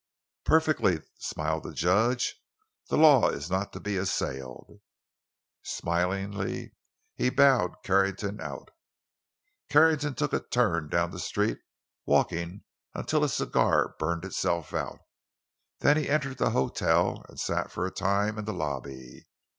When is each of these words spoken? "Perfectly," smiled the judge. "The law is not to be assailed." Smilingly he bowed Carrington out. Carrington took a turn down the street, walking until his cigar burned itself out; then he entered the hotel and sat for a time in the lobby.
"Perfectly," 0.45 1.03
smiled 1.19 1.61
the 1.61 1.75
judge. 1.75 2.41
"The 2.89 2.97
law 2.97 3.29
is 3.29 3.51
not 3.51 3.71
to 3.73 3.79
be 3.79 3.97
assailed." 3.97 4.79
Smilingly 5.61 6.73
he 7.13 7.29
bowed 7.29 7.83
Carrington 7.83 8.41
out. 8.41 8.69
Carrington 9.69 10.15
took 10.15 10.33
a 10.33 10.39
turn 10.39 10.89
down 10.89 11.11
the 11.11 11.19
street, 11.19 11.59
walking 12.07 12.63
until 12.95 13.21
his 13.21 13.35
cigar 13.35 13.95
burned 13.99 14.25
itself 14.25 14.73
out; 14.73 14.97
then 15.81 15.97
he 15.97 16.09
entered 16.09 16.39
the 16.39 16.49
hotel 16.49 17.23
and 17.29 17.39
sat 17.39 17.71
for 17.71 17.85
a 17.85 17.91
time 17.91 18.39
in 18.39 18.45
the 18.45 18.53
lobby. 18.53 19.27